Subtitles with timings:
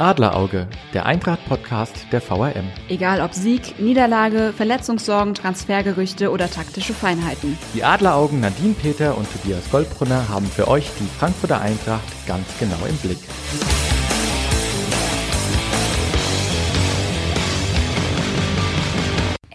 [0.00, 2.70] Adlerauge, der Eintracht-Podcast der VRM.
[2.88, 7.58] Egal ob Sieg, Niederlage, Verletzungssorgen, Transfergerüchte oder taktische Feinheiten.
[7.74, 12.78] Die Adleraugen Nadine Peter und Tobias Goldbrunner haben für euch die Frankfurter Eintracht ganz genau
[12.88, 13.18] im Blick.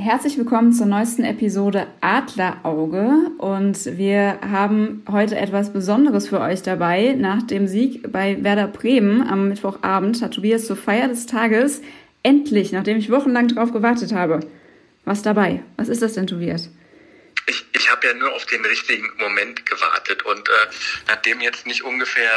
[0.06, 7.16] Herzlich willkommen zur neuesten Episode Adlerauge und wir haben heute etwas Besonderes für euch dabei.
[7.18, 11.82] Nach dem Sieg bei Werder Bremen am Mittwochabend hat Tobias zur Feier des Tages
[12.22, 14.42] endlich, nachdem ich wochenlang darauf gewartet habe,
[15.06, 15.64] was dabei.
[15.76, 16.70] Was ist das denn, Tobias?
[17.48, 20.52] Ich, ich habe ja nur auf den richtigen Moment gewartet und äh,
[21.08, 22.30] nachdem jetzt nicht ungefähr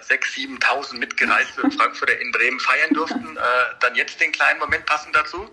[0.00, 3.40] äh, 6.000, 7.000 mitgereiste Frankfurter in Bremen feiern durften, äh,
[3.80, 5.50] dann jetzt den kleinen Moment passend dazu?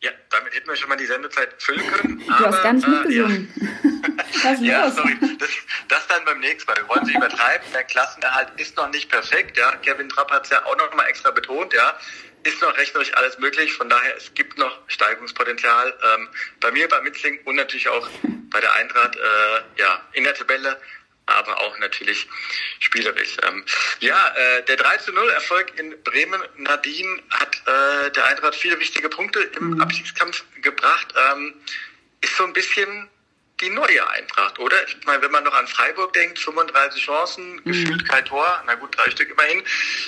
[0.00, 2.24] Ja, damit hätten wir schon mal die Sendezeit füllen können.
[2.26, 3.52] Du hast gar nicht äh, mitgesungen.
[3.56, 3.68] Ja.
[4.60, 5.16] Ja, sorry.
[5.38, 5.50] Das,
[5.88, 6.76] das dann beim nächsten Mal.
[6.76, 7.66] Wir wollen sie übertreiben.
[7.72, 9.56] Der Klassenerhalt ist noch nicht perfekt.
[9.56, 11.72] Ja, Kevin Trapp hat es ja auch noch mal extra betont.
[11.72, 11.98] Ja,
[12.44, 13.72] ist noch rechnerisch alles möglich.
[13.72, 15.94] Von daher, es gibt noch Steigungspotenzial.
[16.14, 16.28] Ähm,
[16.60, 18.08] bei mir, bei Mitzling und natürlich auch
[18.58, 20.80] bei der Eintracht äh, ja, in der Tabelle,
[21.26, 22.26] aber auch natürlich
[22.80, 23.36] spielerisch.
[23.46, 23.64] Ähm,
[24.00, 28.80] ja, äh, der 3 zu 0 Erfolg in Bremen, Nadine, hat äh, der Eintracht viele
[28.80, 31.14] wichtige Punkte im Abstiegskampf gebracht.
[31.30, 31.54] Ähm,
[32.20, 33.08] ist so ein bisschen
[33.60, 34.76] die neue Eintracht, oder?
[34.86, 38.96] Ich meine, wenn man noch an Freiburg denkt, 35 Chancen, gefühlt kein Tor, na gut,
[38.96, 39.62] drei Stück immerhin.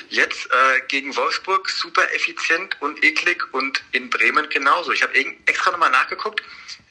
[0.09, 4.93] Jetzt äh, gegen Wolfsburg super effizient und eklig und in Bremen genauso.
[4.93, 5.13] Ich habe
[5.47, 6.43] extra nochmal nachgeguckt,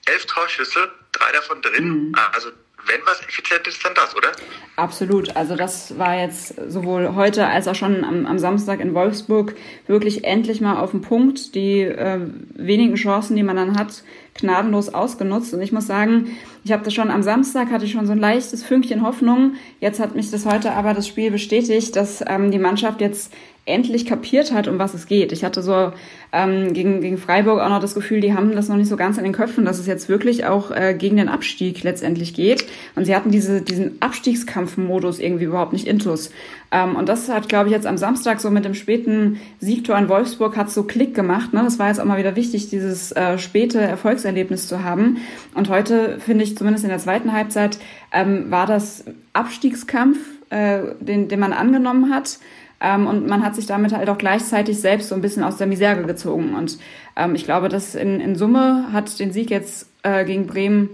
[0.05, 2.13] elf Torschüsse, drei davon drin.
[2.33, 2.51] Also
[2.85, 4.31] wenn was effizient ist, dann das, oder?
[4.75, 5.35] Absolut.
[5.35, 9.55] Also das war jetzt sowohl heute als auch schon am, am Samstag in Wolfsburg
[9.87, 11.55] wirklich endlich mal auf den Punkt.
[11.55, 12.19] Die äh,
[12.53, 14.03] wenigen Chancen, die man dann hat,
[14.41, 15.53] gnadenlos ausgenutzt.
[15.53, 18.19] Und ich muss sagen, ich habe das schon am Samstag, hatte ich schon so ein
[18.19, 19.53] leichtes Fünkchen Hoffnung.
[19.79, 23.31] Jetzt hat mich das heute aber das Spiel bestätigt, dass ähm, die Mannschaft jetzt
[23.69, 25.31] endlich kapiert hat, um was es geht.
[25.31, 25.91] Ich hatte so
[26.31, 29.17] ähm, gegen, gegen Freiburg auch noch das Gefühl, die haben das noch nicht so ganz
[29.17, 32.65] in den Köpfen, dass es jetzt wirklich auch äh, gegen den Abstieg letztendlich geht.
[32.95, 36.31] Und sie hatten diese, diesen Abstiegskampfmodus irgendwie überhaupt nicht intus.
[36.71, 40.09] Ähm, und das hat, glaube ich, jetzt am Samstag so mit dem späten Siegtor in
[40.09, 41.53] Wolfsburg hat so Klick gemacht.
[41.53, 41.61] Ne?
[41.63, 43.79] Das war jetzt auch mal wieder wichtig, dieses äh, späte
[44.29, 45.17] Erfolgserlebnis zu haben.
[45.53, 47.79] Und heute finde ich, zumindest in der zweiten Halbzeit,
[48.11, 50.17] ähm, war das Abstiegskampf,
[50.49, 52.39] äh, den, den man angenommen hat.
[52.81, 55.67] Ähm, und man hat sich damit halt auch gleichzeitig selbst so ein bisschen aus der
[55.67, 56.55] Misere gezogen.
[56.55, 56.79] Und
[57.15, 60.89] ähm, ich glaube, das in, in Summe hat den Sieg jetzt äh, gegen Bremen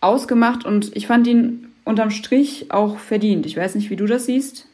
[0.00, 3.46] ausgemacht und ich fand ihn unterm Strich auch verdient.
[3.46, 4.66] Ich weiß nicht, wie du das siehst.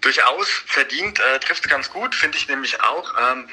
[0.00, 3.12] Durchaus verdient, äh, trifft ganz gut, finde ich nämlich auch.
[3.32, 3.44] Ähm,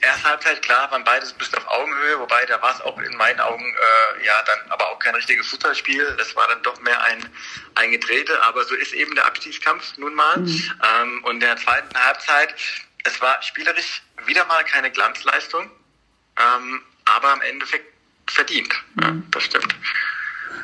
[0.00, 3.16] erste Halbzeit, klar, waren beides ein bisschen auf Augenhöhe, wobei da war es auch in
[3.16, 6.14] meinen Augen äh, ja dann aber auch kein richtiges Futterspiel.
[6.18, 7.28] Das war dann doch mehr ein,
[7.74, 10.38] ein Gedrehte, aber so ist eben der Abstiegskampf nun mal.
[10.38, 10.72] Mhm.
[11.00, 12.54] Ähm, und in der zweiten Halbzeit,
[13.04, 15.70] es war spielerisch wieder mal keine Glanzleistung,
[16.38, 17.92] ähm, aber im Endeffekt
[18.26, 18.72] verdient.
[18.94, 19.02] Mhm.
[19.02, 19.74] Ja, das stimmt.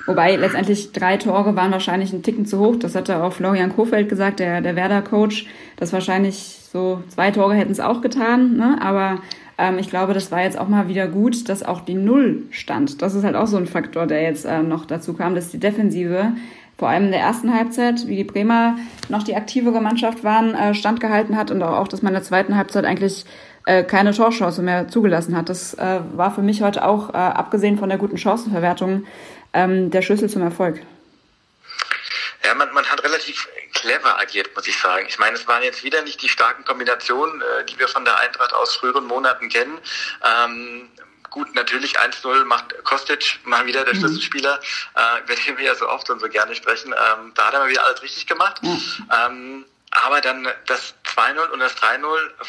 [0.07, 2.77] Wobei letztendlich drei Tore waren wahrscheinlich ein Ticken zu hoch.
[2.77, 7.73] Das hatte auch Florian Kofeld gesagt, der, der Werder-Coach, dass wahrscheinlich so zwei Tore hätten
[7.73, 8.57] es auch getan.
[8.57, 8.79] Ne?
[8.81, 9.21] Aber
[9.59, 13.01] ähm, ich glaube, das war jetzt auch mal wieder gut, dass auch die Null stand.
[13.01, 15.61] Das ist halt auch so ein Faktor, der jetzt äh, noch dazu kam, dass die
[15.61, 16.33] Defensive
[16.79, 18.77] vor allem in der ersten Halbzeit, wie die Bremer
[19.09, 22.57] noch die aktivere Mannschaft waren, äh, standgehalten hat und auch, dass man in der zweiten
[22.57, 23.25] Halbzeit eigentlich
[23.67, 25.49] äh, keine Torchance mehr zugelassen hat.
[25.49, 29.05] Das äh, war für mich heute auch, äh, abgesehen von der guten Chancenverwertung,
[29.53, 30.81] ähm, der Schlüssel zum Erfolg.
[32.45, 35.07] Ja, man, man hat relativ clever agiert, muss ich sagen.
[35.09, 38.19] Ich meine, es waren jetzt wieder nicht die starken Kombinationen, äh, die wir von der
[38.19, 39.79] Eintracht aus früheren Monaten kennen.
[40.25, 40.89] Ähm,
[41.31, 44.61] gut, natürlich 1-0 macht Kostic mal wieder der Schlüsselspieler,
[44.95, 46.93] äh, über den wir ja so oft und so gerne sprechen.
[46.93, 48.63] Ähm, da hat er mal wieder alles richtig gemacht.
[48.63, 48.83] Mhm.
[49.11, 52.03] Ähm, aber dann das 2-0 und das 3-0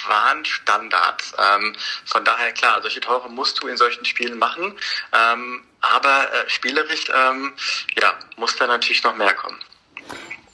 [0.08, 1.34] waren Standards.
[1.38, 1.76] Ähm,
[2.06, 4.74] von daher klar, solche Tore musst du in solchen Spielen machen.
[5.14, 7.54] Ähm, aber äh, spielerisch, ähm,
[8.02, 9.58] ja, muss da natürlich noch mehr kommen.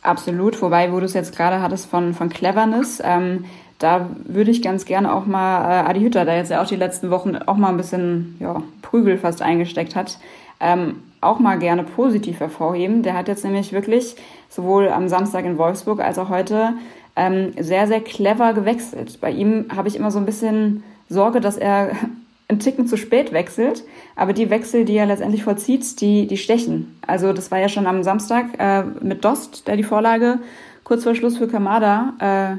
[0.01, 3.45] Absolut, wobei, wo du es jetzt gerade hattest von, von Cleverness, ähm,
[3.79, 6.75] da würde ich ganz gerne auch mal äh, Adi Hütter, der jetzt ja auch die
[6.75, 10.19] letzten Wochen auch mal ein bisschen ja, Prügel fast eingesteckt hat,
[10.59, 13.03] ähm, auch mal gerne positiv hervorheben.
[13.03, 14.15] Der hat jetzt nämlich wirklich
[14.49, 16.73] sowohl am Samstag in Wolfsburg als auch heute
[17.15, 19.21] ähm, sehr, sehr clever gewechselt.
[19.21, 21.91] Bei ihm habe ich immer so ein bisschen Sorge, dass er
[22.47, 23.83] einen Ticken zu spät wechselt,
[24.15, 26.97] aber die Wechsel, die er letztendlich vollzieht, die, die stechen.
[27.05, 30.39] Also das war ja schon am Samstag äh, mit Dost, der die Vorlage
[30.83, 32.57] kurz vor Schluss für Kamada äh,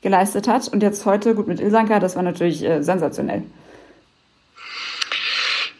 [0.00, 3.42] geleistet hat und jetzt heute gut mit Ilsanka, das war natürlich äh, sensationell.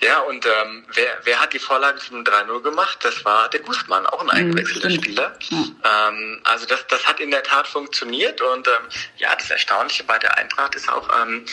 [0.06, 2.98] Ja, und ähm, wer, wer hat die Vorlage zum 3-0 gemacht?
[3.02, 5.36] Das war der Gustmann, auch ein mhm, eingewechselter Spieler.
[5.50, 6.08] Ja.
[6.08, 10.16] Ähm, also das, das hat in der Tat funktioniert und ähm, ja, das Erstaunliche bei
[10.18, 11.44] der Eintracht ist auch, ähm,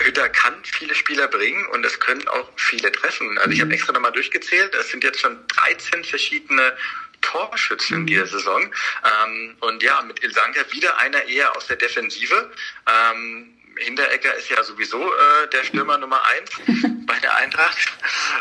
[0.00, 3.38] Hütter kann viele Spieler bringen und es können auch viele treffen.
[3.38, 3.74] Also ich habe mhm.
[3.74, 6.76] extra nochmal durchgezählt, es sind jetzt schon 13 verschiedene
[7.20, 8.62] Torschützen in dieser Saison.
[8.62, 12.50] Ähm, und ja, mit Ilsanker wieder einer eher aus der Defensive.
[12.88, 16.50] Ähm, Hinteregger ist ja sowieso äh, der Stürmer Nummer eins
[17.06, 17.78] bei der Eintracht.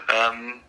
[0.07, 0.61] Ähm,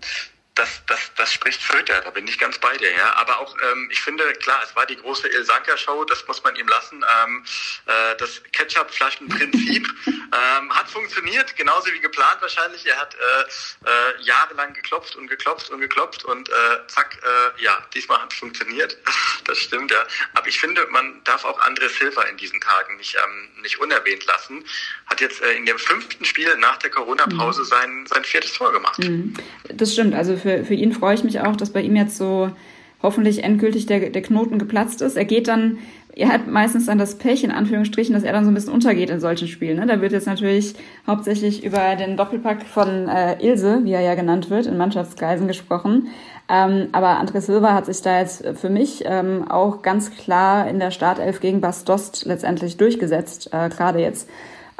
[0.60, 2.90] das, das, das spricht Föter, da bin ich ganz bei dir.
[2.92, 3.14] Ja.
[3.14, 6.54] Aber auch, ähm, ich finde, klar, es war die große Il Sanka-Show, das muss man
[6.56, 7.02] ihm lassen.
[7.02, 7.44] Ähm,
[7.86, 12.84] äh, das Ketchup-Flaschen-Prinzip ähm, hat funktioniert, genauso wie geplant wahrscheinlich.
[12.86, 16.52] Er hat äh, äh, jahrelang geklopft und geklopft und geklopft und äh,
[16.88, 18.98] zack, äh, ja, diesmal hat es funktioniert.
[19.46, 20.04] das stimmt, ja.
[20.34, 24.26] Aber ich finde, man darf auch André Silva in diesen Tagen nicht, ähm, nicht unerwähnt
[24.26, 24.64] lassen.
[25.06, 27.66] Hat jetzt äh, in dem fünften Spiel nach der Corona-Pause mhm.
[27.66, 28.98] sein, sein viertes Tor gemacht.
[28.98, 29.34] Mhm.
[29.72, 32.50] Das stimmt, also für für, ihn freue ich mich auch, dass bei ihm jetzt so
[33.02, 35.16] hoffentlich endgültig der, der Knoten geplatzt ist.
[35.16, 35.78] Er geht dann,
[36.14, 39.10] er hat meistens dann das Pech, in Anführungsstrichen, dass er dann so ein bisschen untergeht
[39.10, 39.78] in solchen Spielen.
[39.78, 39.86] Ne?
[39.86, 40.74] Da wird jetzt natürlich
[41.06, 46.08] hauptsächlich über den Doppelpack von äh, Ilse, wie er ja genannt wird, in Mannschaftsgeisen gesprochen.
[46.48, 50.80] Ähm, aber André Silva hat sich da jetzt für mich ähm, auch ganz klar in
[50.80, 54.28] der Startelf gegen Bas Dost letztendlich durchgesetzt, äh, gerade jetzt.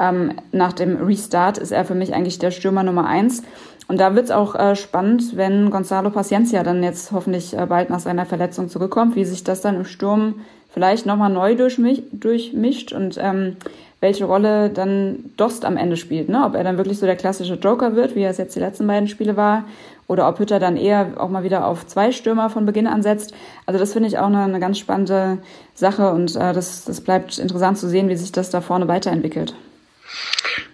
[0.00, 3.42] Ähm, nach dem Restart ist er für mich eigentlich der Stürmer Nummer eins.
[3.86, 7.90] Und da wird es auch äh, spannend, wenn Gonzalo Paciencia dann jetzt hoffentlich äh, bald
[7.90, 10.36] nach seiner Verletzung zurückkommt, wie sich das dann im Sturm
[10.72, 13.56] vielleicht nochmal neu durchmischt, durchmischt und ähm,
[14.00, 16.28] welche Rolle dann Dost am Ende spielt.
[16.28, 16.44] Ne?
[16.46, 18.86] Ob er dann wirklich so der klassische Joker wird, wie er es jetzt die letzten
[18.86, 19.64] beiden Spiele war,
[20.06, 23.32] oder ob Hütter dann eher auch mal wieder auf zwei Stürmer von Beginn ansetzt.
[23.66, 25.38] Also das finde ich auch eine, eine, ganz spannende
[25.74, 29.54] Sache und äh, das, das bleibt interessant zu sehen, wie sich das da vorne weiterentwickelt.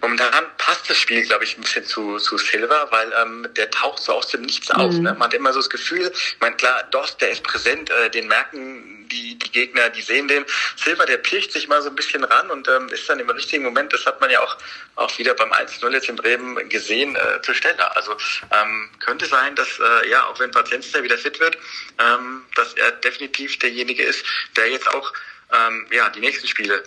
[0.00, 4.02] Momentan passt das Spiel, glaube ich, ein bisschen zu, zu Silver, weil ähm, der taucht
[4.02, 4.92] so aus dem Nichts auf.
[4.92, 5.02] Mhm.
[5.02, 5.12] Ne?
[5.12, 8.28] Man hat immer so das Gefühl, ich meine, klar, Dost, der ist präsent, äh, den
[8.28, 10.44] merken die, die Gegner, die sehen den.
[10.76, 13.64] Silver, der pirscht sich mal so ein bisschen ran und ähm, ist dann im richtigen
[13.64, 14.56] Moment, das hat man ja auch,
[14.96, 17.94] auch wieder beim 1-0 jetzt in Bremen gesehen, äh, zur Stelle.
[17.96, 18.16] Also
[18.52, 21.56] ähm, könnte sein, dass, äh, ja, auch wenn Paciencia wieder fit wird,
[21.98, 24.24] ähm, dass er definitiv derjenige ist,
[24.56, 25.12] der jetzt auch
[25.52, 26.82] ähm, ja, die nächsten Spiele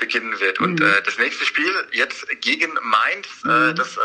[0.00, 0.58] beginnen wird.
[0.60, 0.86] Und mhm.
[0.86, 3.74] äh, das nächste Spiel jetzt gegen Mainz, äh, mhm.
[3.76, 4.00] das äh,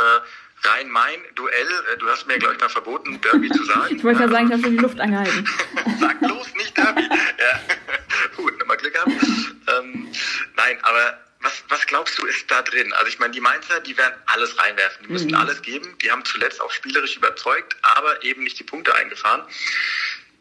[0.68, 1.68] Rhein-Main-Duell.
[1.94, 3.96] Äh, du hast mir, glaube ich, mal verboten, Derby zu sagen.
[3.96, 5.50] ich wollte ja sagen, ich habe schon die Luft angehalten.
[6.00, 7.04] Sag bloß nicht Derby.
[7.04, 7.62] ja.
[8.36, 9.12] Gut, nochmal Glück gehabt.
[9.12, 10.08] Ähm,
[10.56, 12.92] nein, aber was, was glaubst du, ist da drin?
[12.94, 15.06] Also ich meine, die Mainzer, die werden alles reinwerfen.
[15.08, 15.36] Die müssen mhm.
[15.36, 15.96] alles geben.
[16.02, 19.44] Die haben zuletzt auch spielerisch überzeugt, aber eben nicht die Punkte eingefahren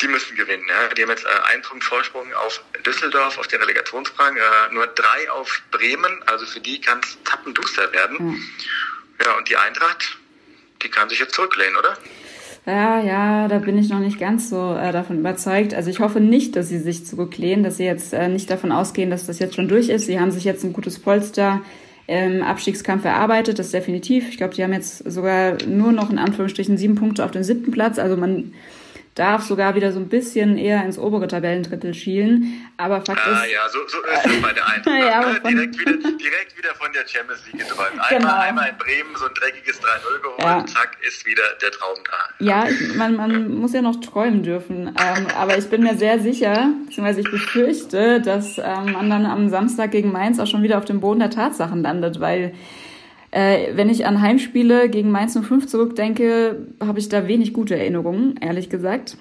[0.01, 0.65] die müssen gewinnen.
[0.69, 0.93] Ja.
[0.95, 5.31] Die haben jetzt äh, einen Punkt Vorsprung auf Düsseldorf auf den Relegationsrang, äh, nur drei
[5.31, 8.17] auf Bremen, also für die kann es tappenduster werden.
[8.19, 8.43] Mhm.
[9.25, 10.19] Ja, und die Eintracht,
[10.83, 11.97] die kann sich jetzt zurücklehnen, oder?
[12.67, 15.75] Ja, ja, da bin ich noch nicht ganz so äh, davon überzeugt.
[15.75, 19.11] Also ich hoffe nicht, dass sie sich zurücklehnen, dass sie jetzt äh, nicht davon ausgehen,
[19.11, 20.07] dass das jetzt schon durch ist.
[20.07, 21.61] Sie haben sich jetzt ein gutes Polster
[22.07, 24.29] im Abstiegskampf erarbeitet, das definitiv.
[24.29, 27.71] Ich glaube, die haben jetzt sogar nur noch in Anführungsstrichen sieben Punkte auf den siebten
[27.71, 27.99] Platz.
[27.99, 28.55] Also man
[29.15, 32.67] darf sogar wieder so ein bisschen eher ins obere Tabellendrittel schielen.
[32.77, 33.53] Aber Fakt ah, ist.
[33.53, 34.87] ja, so, so ist es bei der Eintracht.
[34.99, 35.41] ja, ne?
[35.41, 37.93] direkt, wieder, direkt wieder von der Champions League geträumt.
[37.93, 38.41] Einmal, genau.
[38.41, 40.67] einmal in Bremen so ein dreckiges 3-0 geholt, ja.
[40.67, 42.45] zack, ist wieder der Traum da.
[42.45, 44.89] Ja, ich, man, man muss ja noch träumen dürfen.
[44.89, 49.49] Ähm, aber ich bin mir sehr sicher, beziehungsweise ich befürchte, dass ähm, man dann am
[49.49, 52.53] Samstag gegen Mainz auch schon wieder auf dem Boden der Tatsachen landet, weil
[53.35, 58.37] äh, wenn ich an Heimspiele gegen Mainz 05 zurückdenke, habe ich da wenig gute Erinnerungen,
[58.41, 59.17] ehrlich gesagt.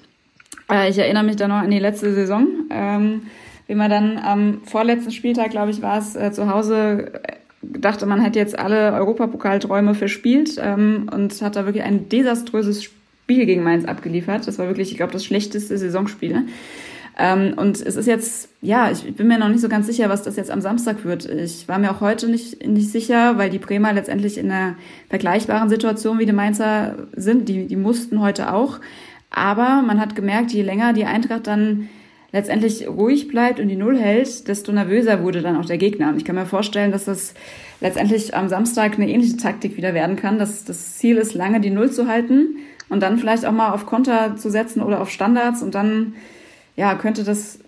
[0.70, 3.22] Äh, ich erinnere mich da noch an die letzte Saison, ähm,
[3.66, 8.06] wie man dann am vorletzten Spieltag, glaube ich, war es, äh, zu Hause äh, dachte,
[8.06, 13.64] man hätte jetzt alle Europapokalträume verspielt ähm, und hat da wirklich ein desaströses Spiel gegen
[13.64, 14.46] Mainz abgeliefert.
[14.46, 16.42] Das war wirklich, ich glaube, das schlechteste Saisonspiel.
[17.16, 20.22] Ähm, und es ist jetzt, ja, ich bin mir noch nicht so ganz sicher, was
[20.22, 21.26] das jetzt am Samstag wird.
[21.26, 24.74] Ich war mir auch heute nicht, nicht sicher, weil die Bremer letztendlich in einer
[25.08, 27.48] vergleichbaren Situation wie die Mainzer sind.
[27.48, 28.80] Die, die mussten heute auch.
[29.30, 31.88] Aber man hat gemerkt, je länger die Eintracht dann
[32.32, 36.08] letztendlich ruhig bleibt und die Null hält, desto nervöser wurde dann auch der Gegner.
[36.08, 37.34] Und ich kann mir vorstellen, dass das
[37.80, 40.40] letztendlich am Samstag eine ähnliche Taktik wieder werden kann.
[40.40, 42.56] Dass das Ziel ist, lange die Null zu halten
[42.88, 46.14] und dann vielleicht auch mal auf Konter zu setzen oder auf Standards und dann
[46.76, 47.58] ja, könnte das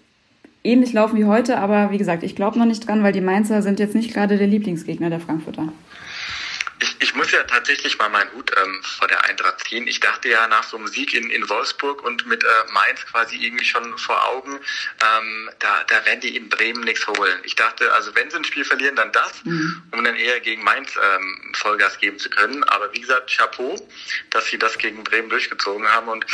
[0.64, 3.62] ähnlich laufen wie heute, aber wie gesagt, ich glaube noch nicht dran, weil die Mainzer
[3.62, 5.68] sind jetzt nicht gerade der Lieblingsgegner der Frankfurter.
[7.26, 9.88] Muss ja tatsächlich mal meinen Hut ähm, vor der Eintracht ziehen.
[9.88, 13.35] Ich dachte ja nach so einem Sieg in, in Wolfsburg und mit äh, Mainz quasi
[13.35, 17.40] irgendwie schon vor Augen, ähm, da, da werden die in Bremen nichts holen.
[17.42, 19.83] Ich dachte, also wenn sie ein Spiel verlieren, dann das, mhm.
[19.90, 22.62] um dann eher gegen Mainz ähm, Vollgas geben zu können.
[22.62, 23.75] Aber wie gesagt, Chapeau,
[24.30, 26.06] dass sie das gegen Bremen durchgezogen haben.
[26.06, 26.25] Und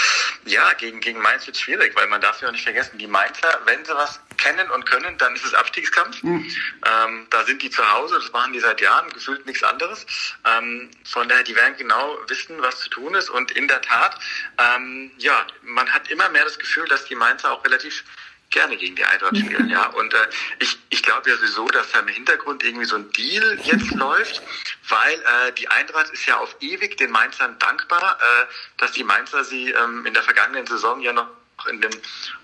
[0.44, 3.62] ja, gegen, gegen Mainz wird schwierig, weil man darf ja auch nicht vergessen, die Mainzer,
[3.64, 6.22] wenn sie was kennen und können, dann ist es Abstiegskampf.
[6.22, 6.50] Mhm.
[6.84, 10.04] Ähm, da sind die zu Hause, das machen die seit Jahren, gefühlt nichts anderes.
[10.44, 13.30] Ähm, von daher, die werden genau wissen, was zu tun ist.
[13.30, 14.18] Und in der Tat,
[14.58, 18.04] ähm, ja, man hat immer mehr das Gefühl, dass die Mainzer auch relativ
[18.52, 19.86] gerne gegen die Eintracht spielen, ja.
[19.98, 20.28] Und äh,
[20.60, 24.42] ich, ich glaube ja sowieso, dass da im Hintergrund irgendwie so ein Deal jetzt läuft,
[24.88, 28.46] weil äh, die Eintracht ist ja auf ewig den Mainzern dankbar, äh,
[28.76, 31.28] dass die Mainzer sie ähm, in der vergangenen Saison ja noch
[31.68, 31.92] in dem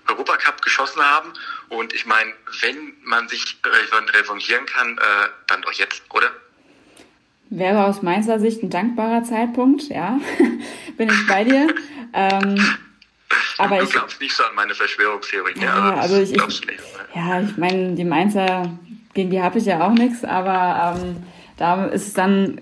[0.07, 1.33] Europacup geschossen haben.
[1.69, 6.31] Und ich meine, wenn man sich revanchieren kann, äh, dann doch jetzt, oder?
[7.49, 10.19] Wäre aus meiner Sicht ein dankbarer Zeitpunkt, ja.
[10.97, 11.67] Bin ich bei dir.
[12.13, 12.55] ähm,
[13.57, 15.65] aber du ich, glaubst nicht so an meine Verschwörungstheorie, ne?
[15.65, 16.61] Ja, also, ich, ich
[17.15, 18.71] ja, ich meine, die Mainzer,
[19.13, 21.17] gegen die habe ich ja auch nichts, aber ähm,
[21.57, 22.61] da ist dann,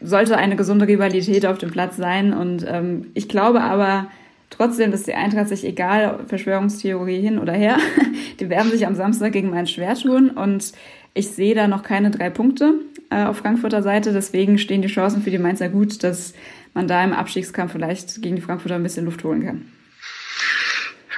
[0.00, 2.32] sollte eine gesunde Rivalität auf dem Platz sein.
[2.32, 4.08] Und ähm, ich glaube aber,
[4.50, 7.76] Trotzdem dass die Eintracht sich, egal Verschwörungstheorie hin oder her,
[8.40, 10.72] die werden sich am Samstag gegen Mainz schwer tun und
[11.14, 12.74] ich sehe da noch keine drei Punkte
[13.10, 14.12] äh, auf Frankfurter Seite.
[14.12, 16.34] Deswegen stehen die Chancen für die Mainzer gut, dass
[16.74, 19.72] man da im Abstiegskampf vielleicht gegen die Frankfurter ein bisschen Luft holen kann.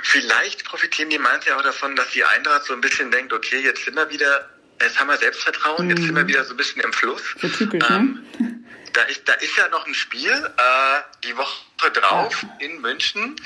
[0.02, 3.85] Vielleicht profitieren die Mainzer auch davon, dass die Eintracht so ein bisschen denkt, okay, jetzt
[3.85, 4.49] sind wir wieder,
[4.80, 6.28] jetzt haben wir Selbstvertrauen, jetzt sind wir mhm.
[6.28, 7.23] wieder so ein bisschen im Fluss.
[7.40, 7.97] So typisch, ne?
[7.97, 8.61] ähm, ne?
[8.92, 13.37] da ist, da ist ja noch ein Spiel äh, die Woche drauf in München,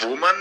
[0.00, 0.34] wo man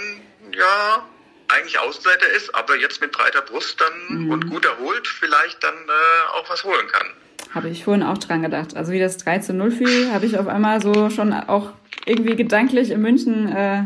[0.53, 1.07] ja
[1.49, 4.31] eigentlich Außenseiter ist, aber jetzt mit breiter Brust dann mhm.
[4.31, 7.07] und gut erholt vielleicht dann äh, auch was holen kann.
[7.53, 8.75] Habe ich vorhin auch dran gedacht.
[8.75, 11.71] Also wie das 3 zu 0 fiel, habe ich auf einmal so schon auch
[12.05, 13.83] irgendwie gedanklich in München, äh,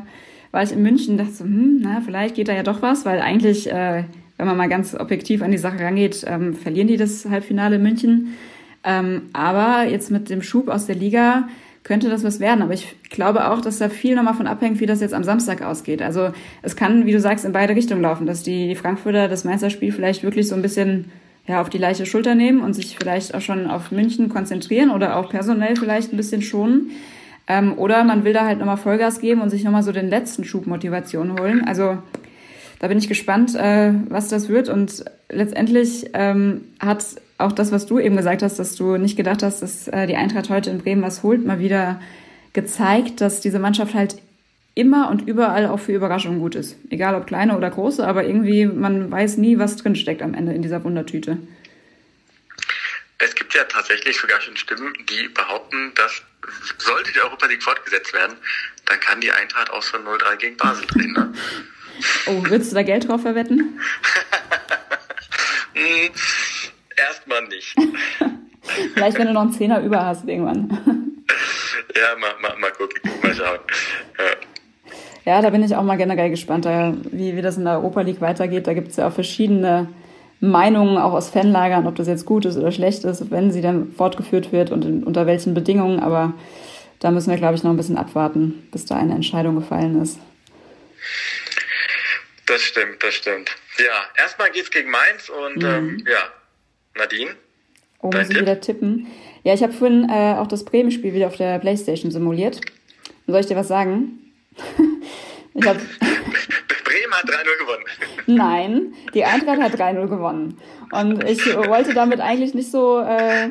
[0.51, 3.21] war ich in München, dachte so, hm, na, vielleicht geht da ja doch was, weil
[3.21, 4.03] eigentlich, äh,
[4.37, 7.83] wenn man mal ganz objektiv an die Sache rangeht, ähm, verlieren die das Halbfinale in
[7.83, 8.37] München.
[8.83, 11.47] Ähm, aber jetzt mit dem Schub aus der Liga
[11.83, 12.61] könnte das was werden.
[12.61, 15.61] Aber ich glaube auch, dass da viel nochmal von abhängt, wie das jetzt am Samstag
[15.61, 16.01] ausgeht.
[16.01, 19.91] Also es kann, wie du sagst, in beide Richtungen laufen, dass die, Frankfurter das Meisterspiel
[19.91, 21.11] vielleicht wirklich so ein bisschen
[21.47, 25.15] ja, auf die leichte Schulter nehmen und sich vielleicht auch schon auf München konzentrieren oder
[25.15, 26.91] auch personell vielleicht ein bisschen schonen.
[27.47, 30.43] Ähm, oder man will da halt nochmal Vollgas geben und sich nochmal so den letzten
[30.43, 31.63] Schub Motivation holen.
[31.65, 31.97] Also
[32.79, 34.69] da bin ich gespannt, äh, was das wird.
[34.69, 37.05] Und letztendlich ähm, hat
[37.41, 40.15] auch das, was du eben gesagt hast, dass du nicht gedacht hast, dass äh, die
[40.15, 42.01] Eintracht heute in Bremen was holt, mal wieder
[42.53, 44.21] gezeigt, dass diese Mannschaft halt
[44.73, 46.77] immer und überall auch für Überraschungen gut ist.
[46.89, 50.61] Egal ob kleine oder große, aber irgendwie, man weiß nie, was drinsteckt am Ende in
[50.61, 51.37] dieser Wundertüte.
[53.17, 56.23] Es gibt ja tatsächlich sogar schon Stimmen, die behaupten, dass
[56.79, 58.35] sollte die Europa League fortgesetzt werden,
[58.85, 61.13] dann kann die Eintracht auch so 0-3 gegen Basel drehen.
[61.13, 61.33] Ne?
[62.25, 63.79] Oh, würdest du da Geld drauf verwetten?
[67.07, 67.75] Erstmal nicht.
[68.93, 70.69] Vielleicht, wenn du noch einen Zehner über hast irgendwann.
[71.95, 73.59] ja, mal, mal, mal gucken, mal schauen.
[75.25, 75.33] Ja.
[75.33, 75.41] ja.
[75.41, 78.67] da bin ich auch mal generell gespannt, wie, wie das in der Europa League weitergeht.
[78.67, 79.89] Da gibt es ja auch verschiedene
[80.39, 83.91] Meinungen, auch aus Fanlagern, ob das jetzt gut ist oder schlecht ist, wenn sie dann
[83.93, 85.99] fortgeführt wird und in, unter welchen Bedingungen.
[85.99, 86.33] Aber
[86.99, 90.19] da müssen wir, glaube ich, noch ein bisschen abwarten, bis da eine Entscheidung gefallen ist.
[92.45, 93.55] Das stimmt, das stimmt.
[93.77, 95.69] Ja, erstmal geht es gegen Mainz und mhm.
[95.69, 96.27] ähm, ja,
[96.97, 97.31] Nadine?
[98.01, 99.07] Oh, muss ich wieder tippen?
[99.43, 102.61] Ja, ich habe vorhin äh, auch das Bremen-Spiel wieder auf der Playstation simuliert.
[103.25, 104.19] Und soll ich dir was sagen?
[105.53, 105.77] ich hab
[106.91, 107.83] Bremen hat 3-0 gewonnen.
[108.27, 110.57] Nein, die Eintracht hat 3-0 gewonnen.
[110.91, 113.49] Und ich wollte damit eigentlich nicht so, äh,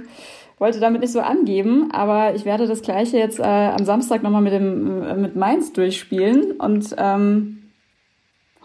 [0.59, 4.43] wollte damit nicht so angeben, aber ich werde das gleiche jetzt äh, am Samstag nochmal
[4.43, 7.71] mit dem äh, mit Mainz durchspielen und ähm,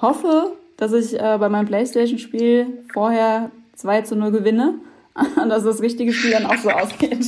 [0.01, 4.75] hoffe, dass ich äh, bei meinem Playstation-Spiel vorher 2 zu 0 gewinne
[5.13, 7.20] und dass das richtige Spiel dann auch so ausgeht.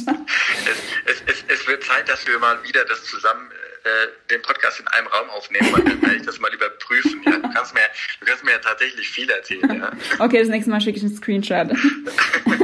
[1.05, 3.49] Es, es, es, es wird Zeit, dass wir mal wieder das zusammen
[3.87, 7.21] äh, den Podcast in einem Raum aufnehmen, weil dann werde ich das mal überprüfen.
[7.23, 7.37] Ja?
[7.37, 7.81] Du, kannst mir,
[8.19, 9.79] du kannst mir ja tatsächlich viel erzählen.
[9.79, 9.91] Ja?
[10.19, 11.69] okay, das nächste Mal schicke ich einen Screenshot.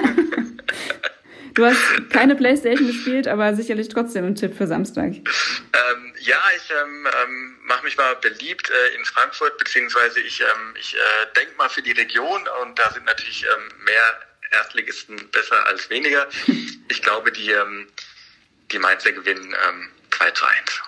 [1.54, 5.14] Du hast keine Playstation gespielt, aber sicherlich trotzdem ein Tipp für Samstag.
[5.14, 10.76] Ähm, ja, ich ähm, ähm, mache mich mal beliebt äh, in Frankfurt, beziehungsweise ich, ähm,
[10.80, 11.00] ich äh,
[11.36, 14.20] denke mal für die Region und da sind natürlich ähm, mehr
[14.52, 16.28] Erstligisten besser als weniger.
[16.90, 17.88] Ich glaube, die, ähm,
[18.72, 20.82] die Mainzer gewinnen ähm, 2 zu 1.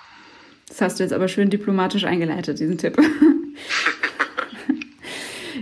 [0.68, 2.96] Das hast du jetzt aber schön diplomatisch eingeleitet, diesen Tipp.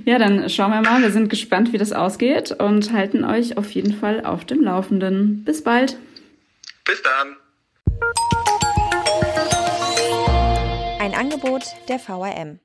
[0.06, 1.00] Ja, dann schauen wir mal.
[1.00, 5.44] Wir sind gespannt, wie das ausgeht und halten euch auf jeden Fall auf dem Laufenden.
[5.44, 5.96] Bis bald.
[6.84, 7.36] Bis dann.
[11.00, 12.60] Ein Angebot der VRM.